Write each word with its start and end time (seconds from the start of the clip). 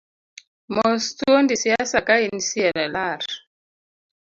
Mos 0.75 1.03
thuondi 1.17 1.55
siasa 1.61 1.99
kain, 2.07 2.35
cllr. 2.47 3.21